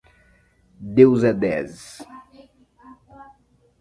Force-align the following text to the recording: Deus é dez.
Deus 0.97 1.23
é 1.23 1.31
dez. 1.31 2.03